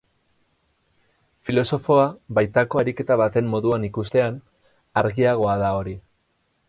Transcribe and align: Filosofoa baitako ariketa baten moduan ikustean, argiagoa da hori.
Filosofoa 1.49 2.07
baitako 2.39 2.81
ariketa 2.83 3.17
baten 3.23 3.51
moduan 3.55 3.85
ikustean, 3.91 4.41
argiagoa 5.03 5.55
da 5.67 5.71
hori. 5.83 5.95